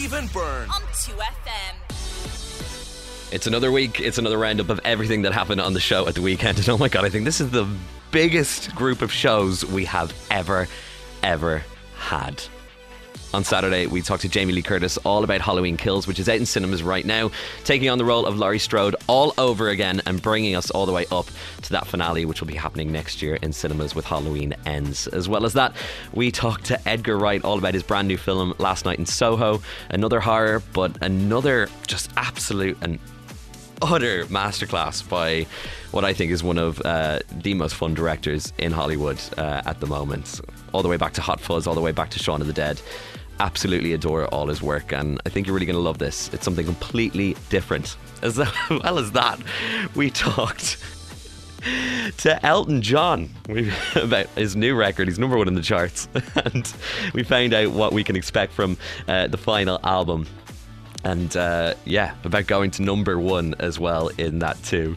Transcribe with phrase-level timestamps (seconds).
[0.00, 0.66] Stephen Byrne.
[0.70, 1.74] on 2FM.
[3.30, 4.00] It's another week.
[4.00, 6.56] It's another roundup of everything that happened on the show at the weekend.
[6.56, 7.68] And oh my God, I think this is the
[8.10, 10.68] biggest group of shows we have ever,
[11.22, 11.62] ever
[11.98, 12.42] had.
[13.32, 16.38] On Saturday, we talked to Jamie Lee Curtis all about Halloween Kills, which is out
[16.38, 17.30] in cinemas right now,
[17.62, 20.92] taking on the role of Laurie Strode all over again and bringing us all the
[20.92, 21.26] way up
[21.62, 25.06] to that finale, which will be happening next year in cinemas with Halloween Ends.
[25.06, 25.76] As well as that,
[26.12, 29.62] we talked to Edgar Wright all about his brand new film Last Night in Soho,
[29.90, 32.98] another horror, but another just absolute and
[33.80, 35.46] utter masterclass by
[35.92, 39.78] what I think is one of uh, the most fun directors in Hollywood uh, at
[39.78, 40.40] the moment.
[40.72, 42.52] All the way back to Hot Fuzz, all the way back to Shaun of the
[42.52, 42.82] Dead.
[43.40, 46.28] Absolutely adore all his work, and I think you're really going to love this.
[46.34, 47.96] It's something completely different.
[48.22, 48.38] As
[48.70, 49.40] well as that,
[49.94, 50.76] we talked
[52.18, 53.30] to Elton John
[53.96, 55.08] about his new record.
[55.08, 56.06] He's number one in the charts,
[56.44, 56.70] and
[57.14, 58.76] we found out what we can expect from
[59.08, 60.26] uh, the final album
[61.04, 64.96] and uh, yeah, about going to number one as well in that too.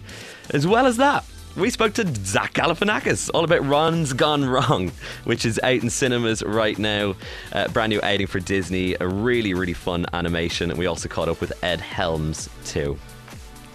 [0.49, 1.23] As well as that,
[1.55, 4.91] we spoke to Zach Galifianakis all about Ron's Gone Wrong,
[5.23, 7.15] which is out in cinemas right now.
[7.51, 11.29] Uh, brand new outing for Disney, a really really fun animation, and we also caught
[11.29, 12.97] up with Ed Helms too.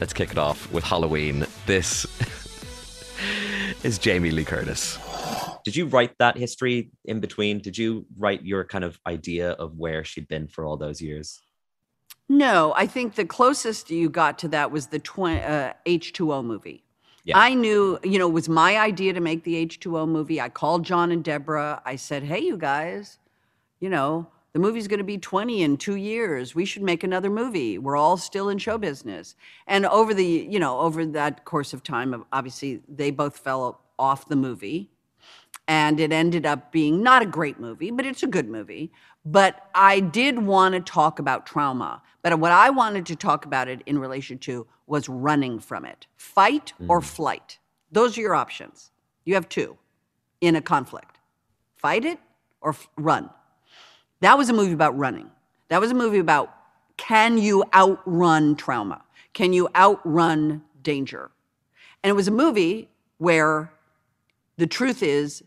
[0.01, 1.47] Let's kick it off with Halloween.
[1.67, 2.07] This
[3.85, 4.99] is Jamie Lee Curtis.
[5.65, 7.59] Did you write that history in between?
[7.59, 11.41] Did you write your kind of idea of where she'd been for all those years?
[12.29, 16.85] No, I think the closest you got to that was the tw- uh, H2O movie.
[17.29, 17.39] Yeah.
[17.39, 20.41] I knew, you know, it was my idea to make the H2O movie.
[20.41, 21.83] I called John and Deborah.
[21.85, 23.19] I said, hey, you guys,
[23.81, 26.55] you know, the movie's going to be 20 in two years.
[26.55, 27.77] We should make another movie.
[27.77, 29.35] We're all still in show business.
[29.67, 34.27] And over the, you know, over that course of time, obviously, they both fell off
[34.29, 34.89] the movie.
[35.67, 38.91] And it ended up being not a great movie, but it's a good movie.
[39.25, 42.01] But I did want to talk about trauma.
[42.23, 46.07] But what I wanted to talk about it in relation to was running from it
[46.17, 47.05] fight or mm.
[47.05, 47.59] flight.
[47.93, 48.91] Those are your options.
[49.25, 49.77] You have two
[50.41, 51.19] in a conflict
[51.77, 52.19] fight it
[52.61, 53.31] or f- run.
[54.21, 55.31] That was a movie about running.
[55.69, 56.55] That was a movie about
[56.97, 59.03] can you outrun trauma?
[59.33, 61.31] Can you outrun danger?
[62.03, 62.89] And it was a movie
[63.19, 63.73] where
[64.59, 65.43] the truth is,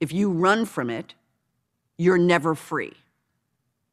[0.00, 1.14] if you run from it,
[1.98, 2.94] you're never free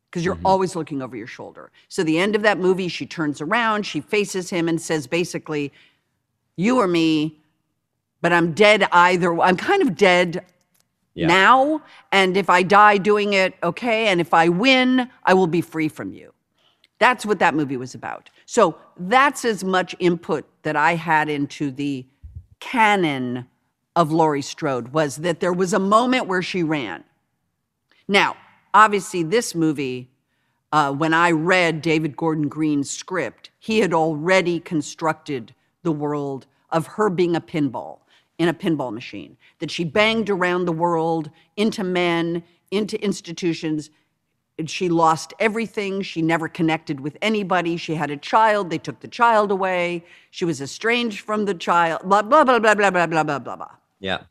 [0.09, 0.45] because you're mm-hmm.
[0.45, 1.72] always looking over your shoulder.
[1.88, 5.71] So the end of that movie, she turns around, she faces him and says basically,
[6.57, 7.38] "You or me,
[8.21, 9.39] but I'm dead either.
[9.39, 10.45] I'm kind of dead
[11.13, 11.27] Yeah.
[11.27, 15.61] now, and if I die doing it, okay, and if I win, I will be
[15.61, 16.33] free from you."
[17.00, 18.29] That's what that movie was about.
[18.45, 22.05] So that's as much input that I had into the
[22.59, 23.47] canon
[23.96, 27.03] of Laurie Strode was that there was a moment where she ran.
[28.07, 28.35] Now,
[28.74, 30.09] obviously, this movie,
[30.72, 35.53] uh, when I read David Gordon Green's script, he had already constructed
[35.84, 38.00] the world of her being a pinball
[38.38, 43.91] in a pinball machine, that she banged around the world into men, into institutions.
[44.66, 46.01] She lost everything.
[46.01, 47.78] She never connected with anybody.
[47.78, 48.69] She had a child.
[48.69, 50.03] They took the child away.
[50.31, 52.01] She was estranged from the child.
[52.03, 53.72] Blah, blah, blah, blah, blah, blah, blah, blah, blah, blah.
[54.01, 54.23] Yeah.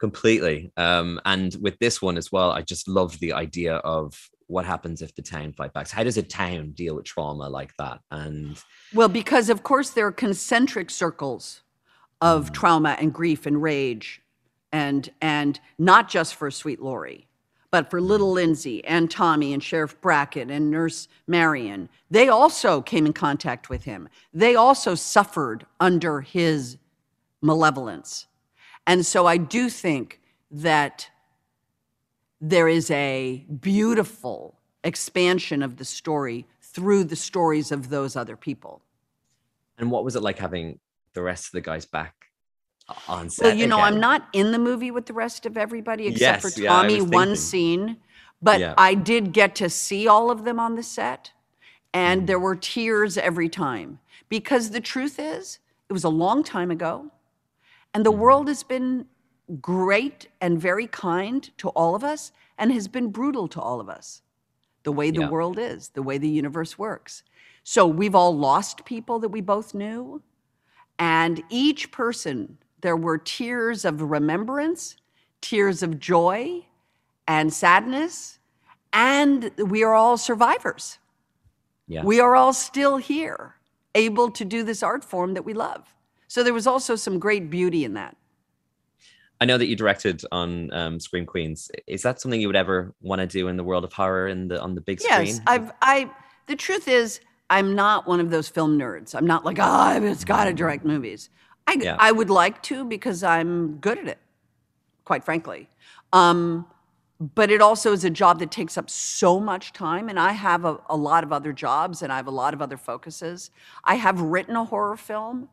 [0.00, 0.72] Completely.
[0.76, 5.02] Um, and with this one as well, I just loved the idea of what happens
[5.02, 5.90] if the town fight back.
[5.90, 8.00] How does a town deal with trauma like that?
[8.10, 8.62] And
[8.94, 11.62] Well, because of course there are concentric circles
[12.20, 14.22] of trauma and grief and rage,
[14.72, 17.26] and and not just for Sweet Laurie,
[17.70, 21.88] but for little Lindsay and Tommy and Sheriff Brackett and Nurse Marion.
[22.10, 24.08] They also came in contact with him.
[24.32, 26.76] They also suffered under his
[27.42, 28.26] malevolence,
[28.86, 31.08] and so I do think that
[32.40, 38.82] there is a beautiful expansion of the story through the stories of those other people.
[39.78, 40.78] and what was it like having
[41.14, 42.14] the rest of the guys back
[43.08, 43.44] on set?
[43.44, 46.54] Well, you know, I'm not in the movie with the rest of everybody except Yes,
[46.54, 47.96] for Tommy, was one scene.
[48.42, 48.74] But Yeah.
[48.76, 51.32] I did get to see all of them on the set,
[51.92, 52.26] and Mm.
[52.26, 53.98] there were tears every time.
[54.28, 55.58] Because the truth is,
[55.88, 57.10] it was a long time ago,
[57.94, 58.20] and the Mm-hmm.
[58.20, 59.06] world has been
[59.60, 63.88] great and very kind to all of us and has been brutal to all of
[63.88, 64.22] us.
[64.82, 65.30] The way the Yeah.
[65.30, 67.22] world is, the way the universe works.
[67.62, 70.22] So we've all lost people that we both knew.
[70.98, 74.96] And each person, there were tears of remembrance,
[75.40, 76.66] tears of joy
[77.26, 78.38] and sadness,
[78.92, 80.98] and we are all survivors.
[81.86, 82.04] Yeah.
[82.04, 83.56] We are all still here,
[83.94, 85.93] able to do this art form that we love.
[86.34, 88.16] So there was also some great beauty in that.
[89.40, 91.70] I know that you directed on um, Scream Queens.
[91.86, 94.48] Is that something you would ever want to do in the world of horror in
[94.48, 95.26] the on the big screen?
[95.26, 96.10] Yes, I've I.
[96.48, 97.20] The truth is,
[97.50, 99.14] I'm not one of those film nerds.
[99.14, 101.30] I'm not like, oh, it's got to direct movies.
[101.68, 101.96] I Yeah.
[102.00, 104.18] I would like to because I'm good at it,
[105.04, 105.68] quite frankly.
[106.12, 106.66] Um,
[107.20, 110.64] but it also is a job that takes up so much time, and I have
[110.64, 113.52] a, a lot of other jobs and I have a lot of other focuses.
[113.84, 115.48] I have written a horror film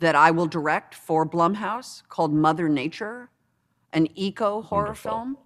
[0.00, 3.30] that I will direct for Blumhouse called Mother Nature,
[3.92, 5.10] an eco horror Wonderful.
[5.10, 5.38] film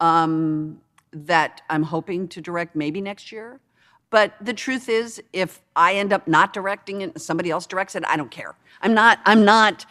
[0.00, 0.80] um,
[1.12, 3.60] that I'm hoping to direct maybe next year.
[4.10, 7.94] But the truth is, if I end up not directing it, and somebody else directs
[7.94, 8.56] it, I don't care.
[8.82, 9.20] I'm not.
[9.24, 9.86] I'm not.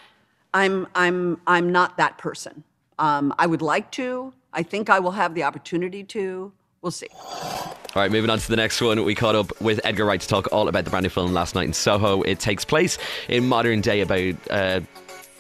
[0.54, 0.88] I'm.
[0.94, 1.40] I'm.
[1.48, 2.64] I'm not that person.
[2.98, 4.34] Um, I would like to.
[4.52, 6.52] I think I will have the opportunity to.
[6.82, 7.08] We'll see.
[7.12, 9.04] All right, moving on to the next one.
[9.04, 11.56] We caught up with Edgar Wright to talk all about the brand new film last
[11.56, 12.22] night in Soho.
[12.22, 12.98] It takes place
[13.28, 14.82] in modern day about uh,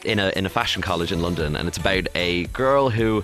[0.03, 3.23] in a in a fashion college in London, and it's about a girl who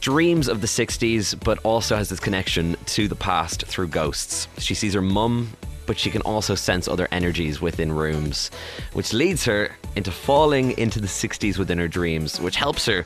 [0.00, 4.48] dreams of the 60s but also has this connection to the past through ghosts.
[4.56, 5.50] She sees her mum,
[5.84, 8.50] but she can also sense other energies within rooms,
[8.94, 13.04] which leads her into falling into the 60s within her dreams, which helps her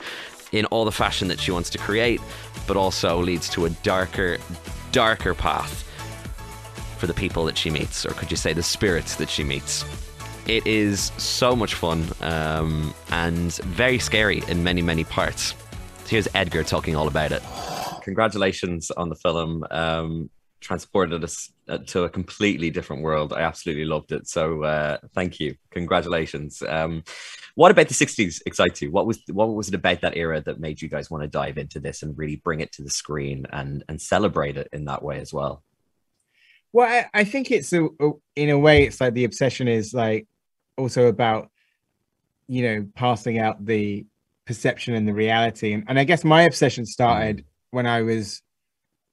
[0.55, 2.21] in all the fashion that she wants to create,
[2.67, 4.39] but also leads to a darker,
[4.93, 5.83] darker path
[6.99, 9.85] for the people that she meets, or could you say the spirits that she meets.
[10.47, 15.55] It is so much fun um, and very scary in many, many parts.
[16.07, 17.43] Here's Edgar talking all about it.
[18.03, 19.65] Congratulations on the film.
[19.71, 20.31] Um,
[20.61, 23.33] transported us uh, to a completely different world.
[23.33, 24.27] I absolutely loved it.
[24.29, 25.57] So uh, thank you.
[25.71, 26.63] Congratulations.
[26.67, 27.05] Um,
[27.55, 28.91] what about the 60s excites you?
[28.91, 31.57] What was what was it about that era that made you guys want to dive
[31.59, 35.03] into this and really bring it to the screen and and celebrate it in that
[35.03, 35.63] way as well?
[36.73, 39.95] Well, I, I think it's a, a- in a way, it's like the obsession is
[39.95, 40.27] like
[40.77, 41.49] also about,
[42.49, 44.05] you know, passing out the
[44.45, 45.73] perception and the reality.
[45.73, 48.43] And, and I guess my obsession started when I was,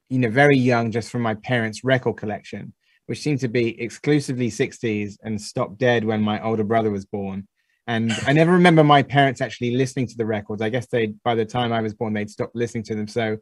[0.10, 2.74] you know, very young, just from my parents' record collection,
[3.06, 7.48] which seemed to be exclusively 60s and stopped dead when my older brother was born.
[7.92, 10.62] And I never remember my parents actually listening to the records.
[10.62, 13.06] I guess they, by the time I was born, they'd stopped listening to them.
[13.06, 13.38] So,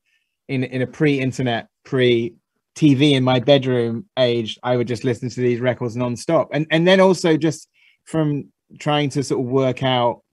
[0.47, 2.33] in in a pre-internet, pre
[2.75, 6.47] TV in my bedroom age, I would just listen to these records nonstop.
[6.51, 7.69] And and then also just
[8.05, 10.23] from trying to sort of work out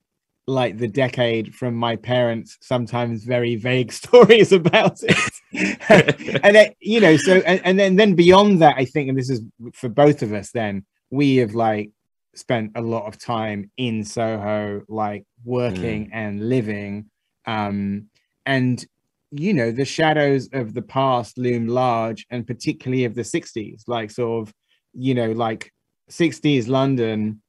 [0.47, 6.41] like the decade from my parents, sometimes very vague stories about it.
[6.43, 9.29] and it, you know, so and, and then then beyond that, I think, and this
[9.29, 9.43] is
[9.75, 11.91] for both of us, then we have like
[12.39, 17.11] spent a lot of time in Soho, like working and living.
[17.47, 18.09] Um,
[18.45, 18.85] and
[19.33, 24.09] you know the shadows of the past loom large and particularly of the 60s like
[24.09, 24.55] sort of
[24.93, 25.73] you know like
[26.11, 27.43] 60s london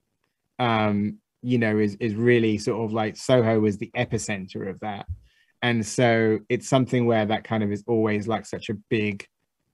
[0.58, 5.06] um you know is is really sort of like soho was the epicenter of that
[5.62, 9.26] and so it's something where that kind of is always like such a big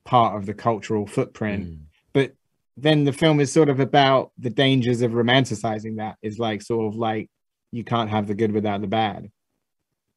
[0.04, 1.78] part of the cultural footprint Mm.
[2.12, 2.32] but
[2.76, 6.86] then the film is sort of about the dangers of romanticizing that is like sort
[6.86, 7.28] of like
[7.72, 9.30] you can't have the good without the bad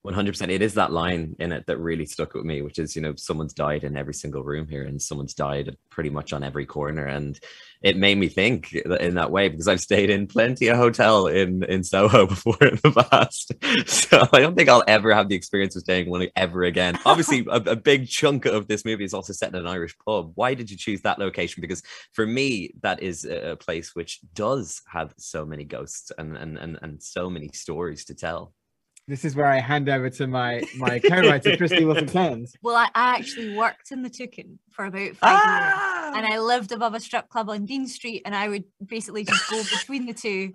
[0.06, 3.02] 100% it is that line in it that really stuck with me which is you
[3.02, 6.66] know someone's died in every single room here and someone's died pretty much on every
[6.66, 7.06] corner.
[7.06, 7.40] And
[7.82, 11.64] it made me think in that way because i've stayed in plenty of hotel in
[11.64, 13.52] in soho before in the past.
[13.88, 17.00] So i don't think i'll ever have the experience of staying one ever again.
[17.06, 20.32] Obviously a, a big chunk of this movie is also set in an irish pub.
[20.36, 21.62] Why did you choose that location?
[21.62, 21.82] Because
[22.13, 26.77] for me that is a place which does have so many ghosts and and and,
[26.84, 28.54] and so many stories to tell
[29.08, 32.56] this is where I hand over to my my co-writer Krysty Wilson Cairns.
[32.62, 36.72] Well, I, I actually worked in the Toucan for about five years, and I lived
[36.72, 40.14] above a strip club on Dean Street, and I would basically just go between the
[40.14, 40.54] two,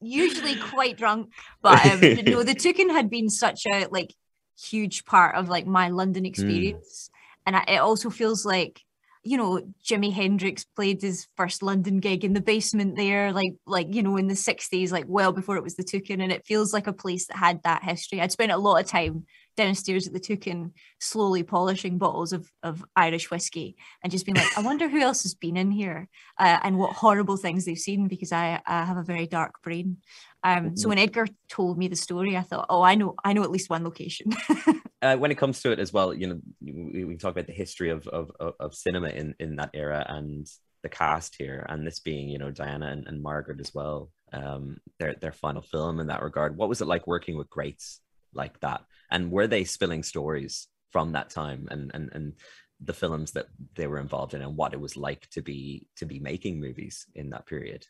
[0.00, 1.30] usually quite drunk.
[1.60, 4.14] But um, no, the Toucan had been such a like
[4.58, 7.10] huge part of like my London experience,
[7.44, 8.80] and I, it also feels like
[9.24, 13.88] you know Jimi Hendrix played his first London gig in the basement there, like like
[13.94, 16.72] you know in the '60s, like well before it was the Toucan, and it feels
[16.72, 18.20] like a place that had that history.
[18.20, 19.24] I'd spent a lot of time
[19.56, 24.56] downstairs at the Toucan, slowly polishing bottles of of Irish whiskey, and just being like,
[24.58, 26.08] I wonder who else has been in here,
[26.38, 29.98] uh, and what horrible things they've seen, because I, I have a very dark brain.
[30.42, 33.42] Um, so when Edgar told me the story, I thought, oh, I know, I know
[33.42, 34.32] at least one location.
[35.02, 37.52] uh, when it comes to it as well, you know, we, we talk about the
[37.52, 40.46] history of, of of of cinema in in that era and
[40.82, 44.10] the cast here, and this being, you know, Diana and, and Margaret as well.
[44.32, 46.56] Um, their their final film in that regard.
[46.56, 48.00] What was it like working with greats
[48.34, 48.82] like that?
[49.14, 52.32] And were they spilling stories from that time and and and
[52.80, 56.04] the films that they were involved in and what it was like to be to
[56.04, 57.86] be making movies in that period?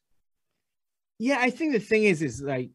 [1.19, 2.71] Yeah, I think the thing is, is like,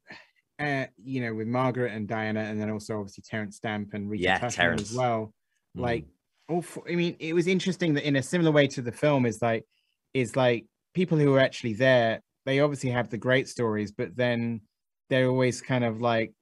[0.58, 4.24] uh, you know, with Margaret and Diana, and then also obviously Terence Stamp and Rita
[4.24, 4.91] Yeah, Terence.
[4.91, 5.34] as well.
[5.77, 5.82] Mm.
[5.82, 6.06] Like,
[6.48, 9.41] all I mean, it was interesting that in a similar way to the film is
[9.41, 9.65] like,
[10.13, 14.62] is like people who are actually there, they obviously have the great stories, but then
[15.10, 16.34] they're always kind of like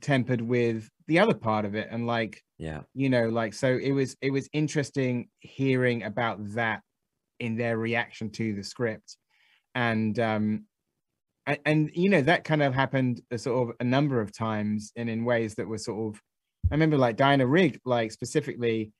[0.00, 2.82] tempered with the other part of it, and like yeah.
[2.94, 6.80] you know like so it was it was interesting hearing about that
[7.40, 9.16] in their reaction to the script
[9.74, 10.64] and um
[11.46, 14.92] and, and you know that kind of happened a sort of a number of times
[14.96, 16.20] and in ways that were sort of
[16.70, 18.92] i remember like diana rigg like specifically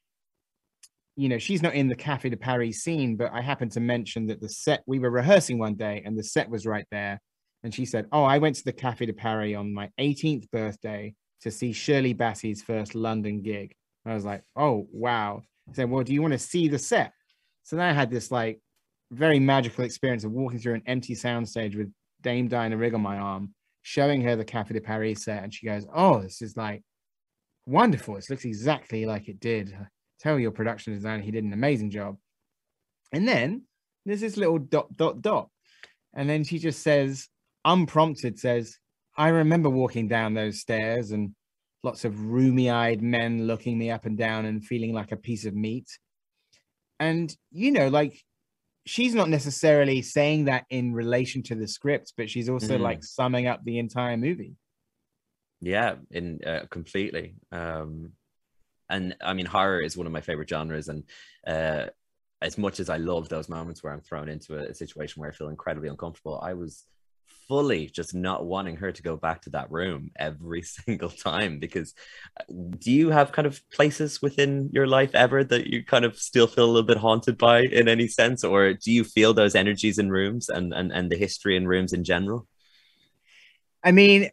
[1.14, 4.26] you know she's not in the cafe de paris scene but i happened to mention
[4.26, 7.20] that the set we were rehearsing one day and the set was right there
[7.62, 11.14] and she said oh i went to the cafe de paris on my 18th birthday
[11.42, 13.74] to see Shirley Bassey's first London gig.
[14.04, 15.42] I was like, oh wow.
[15.68, 17.12] I said, well, do you want to see the set?
[17.62, 18.60] So then I had this like
[19.12, 23.18] very magical experience of walking through an empty soundstage with Dame Diana Rigg on my
[23.18, 26.82] arm, showing her the Cafe de Paris set, and she goes, "Oh, this is like
[27.66, 28.14] wonderful.
[28.14, 29.76] This looks exactly like it did.
[30.20, 32.16] Tell your production designer he did an amazing job."
[33.12, 33.62] And then
[34.06, 35.48] there's this little dot dot dot,
[36.14, 37.28] and then she just says,
[37.64, 38.78] unprompted, says,
[39.16, 41.34] I remember walking down those stairs and
[41.82, 45.44] lots of rheumy eyed men looking me up and down and feeling like a piece
[45.44, 45.88] of meat.
[47.00, 48.22] And, you know, like
[48.86, 52.82] she's not necessarily saying that in relation to the script, but she's also Mhm.
[52.82, 54.56] like summing up the entire movie.
[55.60, 57.36] Yeah, in uh, completely.
[57.52, 58.12] Um,
[58.88, 61.04] and I mean, horror is one of my favorite genres, and
[61.46, 61.86] uh,
[62.40, 65.30] as much as I love those moments where I'm thrown into a, a situation where
[65.30, 66.86] I feel incredibly uncomfortable, I was
[67.48, 71.58] fully just not wanting her to go back to that room every single time.
[71.58, 71.94] Because
[72.40, 72.44] uh,
[72.78, 76.46] do you have kind of places within your life ever that you kind of still
[76.46, 79.98] feel a little bit haunted by in any sense, or do you feel those energies
[79.98, 82.46] in rooms and and and the history in rooms in general?
[83.84, 84.30] I mean,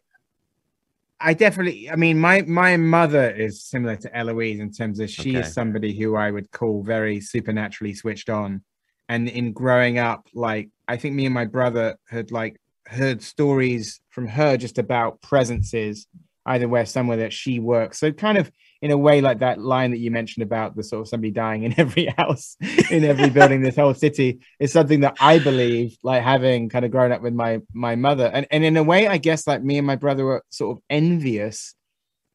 [1.20, 1.90] I definitely.
[1.90, 5.40] I mean, my my mother is similar to Eloise in terms of she Okay.
[5.40, 8.62] is somebody who I would call very supernaturally switched on,
[9.08, 14.00] and in growing up, like I think me and my brother had like heard stories
[14.10, 16.06] from her just about presences,
[16.46, 17.98] either where somewhere that she works.
[17.98, 18.50] So kind of
[18.82, 21.64] in a way like that line that you mentioned about the sort of somebody dying
[21.64, 22.56] in every house,
[22.90, 26.90] in every building, this whole city is something that I believe, like having kind of
[26.90, 29.76] grown up with my my mother, and and in a way, I guess like me
[29.78, 31.74] and my brother were sort of envious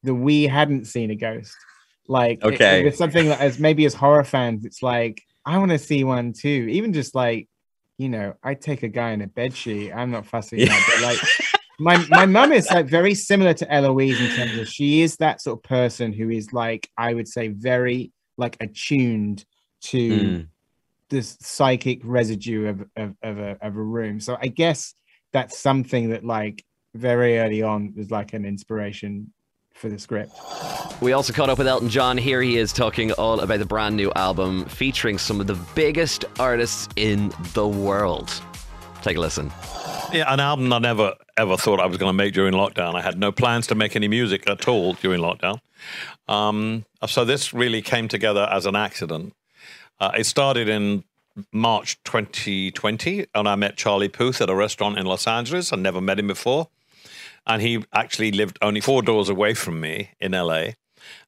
[0.04, 1.54] that we hadn't seen a ghost.
[2.06, 2.80] Like, it- Okay.
[2.82, 6.04] it was something that as maybe as horror fans, it's like I want to see
[6.04, 6.68] one too.
[6.70, 7.48] Even just like,
[7.98, 9.92] you know, I take a guy in a bed sheet.
[9.92, 10.66] I'm not fussing Yeah.
[10.66, 11.18] that, but like.
[11.78, 15.42] My my mum is like very similar to Eloise in terms of she is that
[15.42, 19.44] sort of person who is like I would say very like attuned
[19.82, 20.48] to Mm.
[21.10, 24.20] this psychic residue of, of, of, a, of a room.
[24.20, 24.94] So I guess
[25.34, 29.30] that's something that like very early on was like an inspiration
[29.76, 30.32] for the script.
[31.00, 32.16] We also caught up with Elton John.
[32.16, 36.24] Here he is talking all about the brand new album featuring some of the biggest
[36.38, 38.32] artists in the world.
[39.02, 39.52] Take a listen.
[40.12, 42.94] Yeah, an album I never ever thought I was going to make during lockdown.
[42.94, 45.60] I had no plans to make any music at all during lockdown.
[46.28, 49.34] Um, so this really came together as an accident.
[50.00, 51.04] Uh, it started in
[51.52, 55.72] March 2020, and I met Charlie Puth at a restaurant in Los Angeles.
[55.72, 56.68] I never met him before,
[57.46, 60.70] and he actually lived only four doors away from me in LA.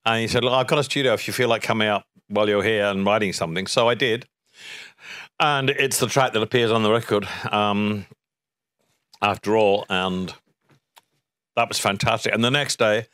[0.04, 1.12] And he said, "Look, I've got a studio.
[1.12, 4.26] If you feel like coming up while you're here and writing something," so I did.
[5.40, 7.28] And it's the track that appears on the record.
[7.50, 8.06] Um,
[9.22, 10.34] after all, and
[11.58, 12.32] that was fantastic.
[12.32, 13.06] And the next day,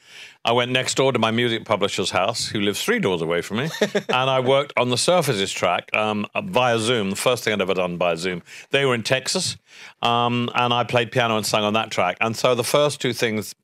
[0.44, 3.56] I went next door to my music publisher's house, who lives three doors away from
[3.56, 7.08] me, and I worked on the Surfaces track um, via Zoom.
[7.08, 8.42] The first thing I'd ever done by Zoom.
[8.70, 9.56] They were in Texas,
[10.02, 12.18] um, and I played piano and sang on that track.
[12.20, 13.54] And so the first two things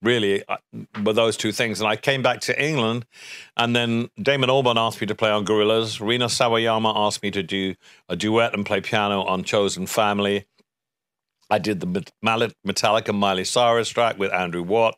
[0.00, 0.56] really uh,
[1.04, 1.78] were those two things.
[1.78, 3.04] And I came back to England,
[3.58, 6.00] and then Damon Albarn asked me to play on Gorillaz.
[6.00, 7.74] Rina Sawayama asked me to do
[8.08, 10.46] a duet and play piano on Chosen Family.
[11.50, 11.86] I did the
[12.24, 14.96] Metallica Miley Cyrus track with Andrew Watt.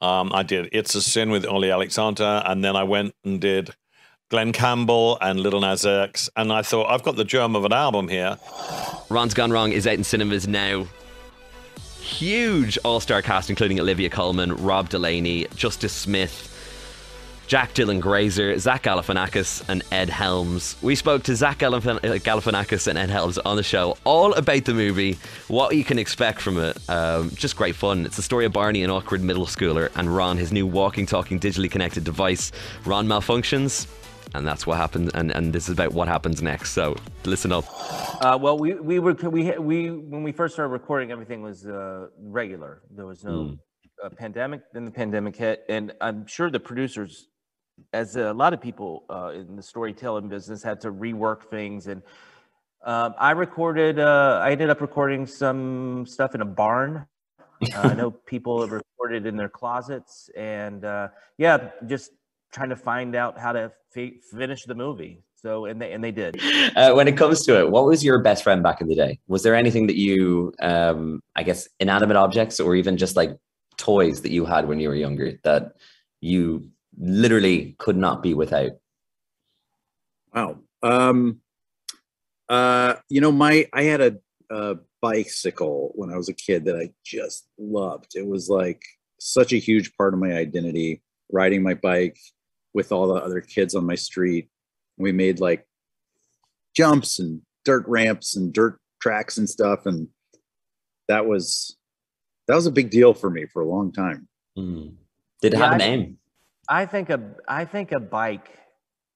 [0.00, 3.74] Um, I did It's a Sin with Ollie Alexander, and then I went and did
[4.30, 6.30] Glen Campbell and Lil Nas X.
[6.36, 8.38] And I thought, I've got the germ of an album here.
[9.10, 10.86] Ron's Gone Wrong is out in cinemas now.
[12.00, 16.46] Huge all star cast, including Olivia Colman, Rob Delaney, Justice Smith,
[17.50, 20.76] Jack Dylan Grazer, Zach Galifianakis, and Ed Helms.
[20.82, 21.82] We spoke to Zach Galif-
[22.22, 26.40] Galifianakis and Ed Helms on the show, all about the movie, what you can expect
[26.40, 26.78] from it.
[26.88, 28.06] Um, just great fun.
[28.06, 31.40] It's the story of Barney, an awkward middle schooler, and Ron, his new walking, talking,
[31.40, 32.52] digitally connected device.
[32.86, 33.88] Ron malfunctions.
[34.32, 35.10] and that's what happens.
[35.14, 36.70] And, and this is about what happens next.
[36.70, 37.64] So listen up.
[38.24, 42.06] Uh, well, we we were we we when we first started recording, everything was uh,
[42.16, 42.82] regular.
[42.94, 43.58] There was no Mm.
[44.04, 44.60] uh, pandemic.
[44.72, 47.26] Then the pandemic hit, and I'm sure the producers,
[47.92, 51.86] as a lot of people uh, in the storytelling business, had to rework things.
[51.86, 52.02] And
[52.84, 53.98] um, I recorded.
[53.98, 57.06] Uh, I ended up recording some stuff in a barn.
[57.74, 62.12] Uh, I know people have recorded in their closets, and uh, yeah, just
[62.52, 65.22] trying to find out how to fi- finish the movie.
[65.34, 66.40] So, and they and they did.
[66.76, 69.18] Uh, when it comes to it, what was your best friend back in the day?
[69.26, 73.36] Was there anything that you, um, I guess, inanimate objects or even just like
[73.76, 75.72] toys that you had when you were younger that
[76.20, 78.72] you literally could not be without?
[80.34, 80.58] Wow.
[80.82, 81.40] Um,
[82.48, 84.16] uh, you know, my I had a,
[84.50, 88.12] a bicycle when I was a kid that I just loved.
[88.14, 88.82] It was like
[89.18, 91.02] such a huge part of my identity.
[91.32, 92.18] Riding my bike
[92.74, 94.48] with all the other kids on my street.
[94.96, 95.64] We made like
[96.74, 100.08] jumps and dirt ramps and dirt tracks and stuff, and
[101.06, 101.76] that was
[102.48, 104.26] that was a big deal for me for a long time.
[104.56, 104.88] Hmm.
[105.40, 106.16] Did it Yeah, have a I- name?
[106.70, 108.48] I think a I think a bike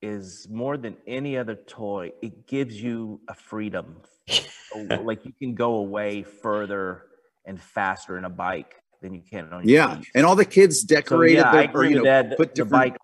[0.02, 2.10] is more than any other toy.
[2.20, 3.96] It gives you a freedom.
[4.76, 7.04] Oh, like you can go away further
[7.46, 10.08] and faster in a bike than you can on your Yeah, feet.
[10.16, 12.96] and all the kids So, decorated yeah, their, or you know Ed, put the bike.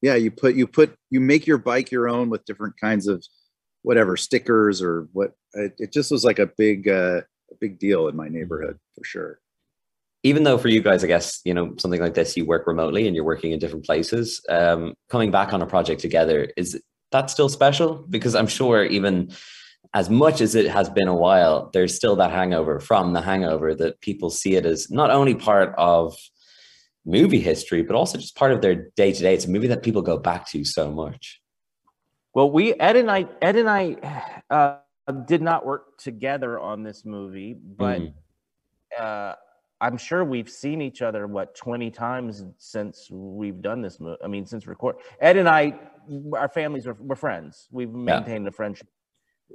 [0.00, 3.22] yeah you put you put you make your bike your own with different kinds of
[3.82, 8.08] whatever stickers or what it, it just was like a big uh a big deal
[8.08, 9.40] in my neighborhood for sure
[10.22, 13.06] even though for you guys, I guess, you know, something like this, you work remotely
[13.06, 17.30] and you're working in different places, um, coming back on a project together, is that
[17.30, 18.04] still special?
[18.08, 19.32] Because I'm sure even
[19.94, 23.74] as much as it has been a while, there's still that hangover from the hangover
[23.74, 26.16] that people see it as not only part of
[27.04, 29.34] movie history, but also just part of their day to day.
[29.34, 31.40] It's a movie that people go back to so much.
[32.32, 34.76] Well, we Ed and I Ed and I uh,
[35.26, 38.14] did not work together on this movie, but Mm.
[38.98, 39.34] uh,
[39.82, 44.16] I'm sure we've seen each other what 20 times since we've done this movie.
[44.24, 44.96] I mean, since record.
[45.20, 45.78] Ed and I,
[46.34, 47.66] our families are we're friends.
[47.72, 48.86] We've maintained a friendship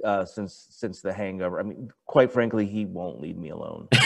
[0.04, 1.58] uh, since since the Hangover.
[1.58, 3.88] I mean, quite frankly, he won't leave me alone.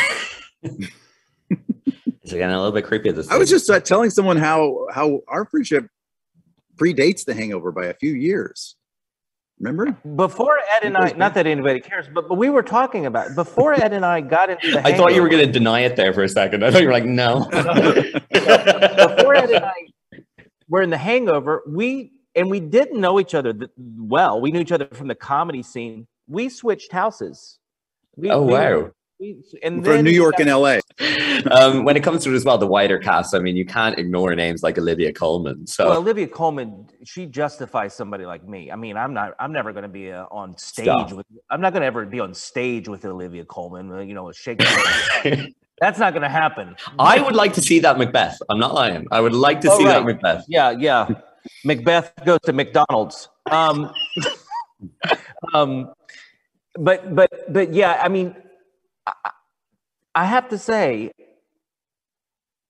[2.23, 4.87] It's again a little bit creepy at this i was just uh, telling someone how
[4.93, 5.89] how our friendship
[6.77, 8.77] predates the hangover by a few years
[9.63, 13.35] remember Before Ed and I, not that anybody cares, but, but we were talking about
[13.35, 14.87] before Ed and I got into the.
[14.87, 16.65] I thought you were going to deny it there for a second.
[16.65, 17.47] I thought you were like, no.
[17.51, 19.73] before Ed and I
[20.69, 24.41] were in the hangover, we and we didn't know each other well.
[24.41, 26.07] We knew each other from the comedy scene.
[26.29, 27.59] We switched houses.
[28.17, 28.79] We, Oh, we- wow.
[28.81, 28.91] we-
[29.63, 30.79] and from new york and la
[31.51, 33.99] um, when it comes to it as well, the wider cast, I mean, you can't
[33.99, 35.67] ignore names like Olivia Colman.
[35.67, 38.71] So Well, Olivia Colman, she justifies somebody like me.
[38.71, 39.35] I mean, I'm not.
[39.39, 41.13] I'm never going to be uh, on stage Stop.
[41.13, 41.27] with.
[41.51, 43.91] I'm not going to ever be on stage with Olivia Colman.
[43.91, 45.49] uh, You know, Shakespeare.
[45.81, 46.77] That's not going to happen.
[46.99, 48.39] I would like to see that Macbeth.
[48.51, 49.07] I'm not lying.
[49.11, 50.05] I would like to Oh, see that.
[50.05, 50.45] Macbeth.
[50.49, 51.09] Yeah, yeah.
[51.65, 53.29] Macbeth goes to McDonald's.
[53.51, 53.93] Um,
[55.55, 55.93] um,
[56.79, 58.37] but but but yeah, I mean,
[59.07, 59.13] I,
[60.15, 61.11] I have to say,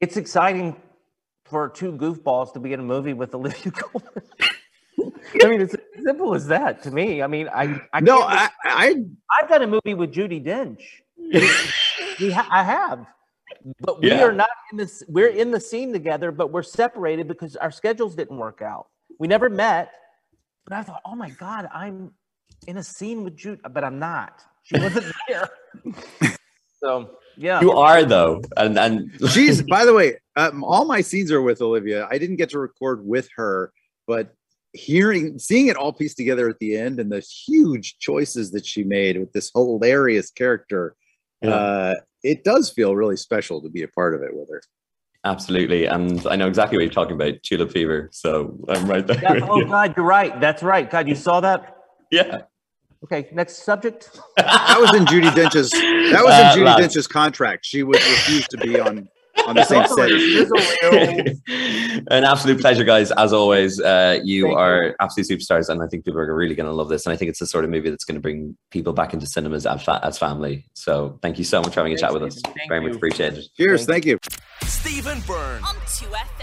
[0.00, 0.76] it's exciting
[1.44, 4.22] for two goofballs to be in a movie with Olivia Colman.
[5.42, 7.22] I mean, it's as simple as that to me.
[7.22, 8.94] I mean, I, I no I, I
[9.40, 10.82] I've done a movie with Judi Dench.
[12.20, 13.06] we ha- I have,
[13.80, 14.24] but we Yeah.
[14.24, 15.02] are not in this.
[15.08, 18.86] We're in the scene together, but we're separated because our schedules didn't work out.
[19.18, 19.90] We never met.
[20.64, 22.12] But I thought, oh my god, I'm
[22.68, 24.42] in a scene with Judi, but I'm not.
[24.64, 25.48] She wasn't there.
[26.82, 31.30] so yeah, You are though, and and she's by the way um, all my scenes
[31.32, 33.72] are with olivia i didn't get to record with her
[34.06, 34.34] but
[34.74, 38.82] hearing seeing it all pieced together at the end and the huge choices that she
[38.84, 40.94] made with this hilarious character
[41.42, 41.50] Yeah.
[41.54, 44.62] uh it does feel really special to be a part of it with her
[45.24, 48.08] absolutely, and I know exactly what you're talking about, Tulip Fever.
[48.12, 49.20] So I'm right there.
[49.22, 49.66] Yeah, oh you.
[49.66, 50.40] god, you're right.
[50.40, 50.90] That's right.
[50.90, 51.76] God, you saw that.
[52.10, 52.42] yeah.
[53.04, 54.10] Okay, next subject.
[54.36, 56.80] that was in judi dench's that was Uh, in judi lads.
[56.80, 59.08] dench's contract she would refuse to be on
[59.46, 63.10] on the same set as there's a real- An absolute pleasure, guys.
[63.12, 64.58] As always, uh, you Thank you.
[64.58, 67.06] are absolute superstars, and I think people are really going to love this.
[67.06, 69.26] And I think it's the sort of movie that's going to bring people back into
[69.26, 70.66] cinemas as, fa- as family.
[70.74, 72.40] So, thank you so much for having a chat with us.
[72.44, 72.96] Thank Very much you.
[72.96, 73.44] appreciated.
[73.56, 74.18] cheers thank you
[74.64, 75.62] Stephen Byrne.
[75.64, 76.41] on 2FM.